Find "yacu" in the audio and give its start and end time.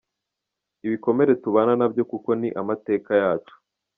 3.21-3.53